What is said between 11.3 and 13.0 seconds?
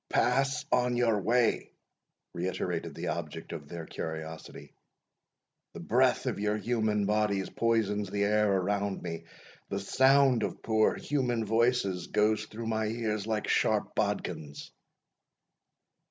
voices goes through my